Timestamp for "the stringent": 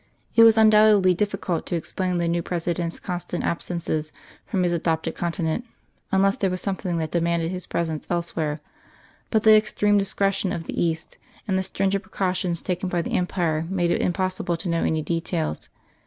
11.55-12.01